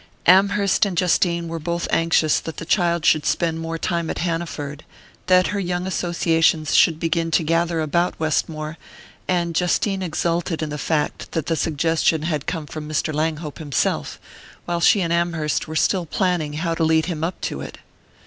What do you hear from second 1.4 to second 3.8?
were both anxious that the child should spend more